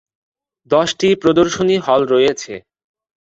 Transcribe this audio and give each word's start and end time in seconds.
দশটি 0.71 1.07
প্রদর্শনী 1.21 1.75
হল 1.77 2.01
রয়েছে। 2.05 2.53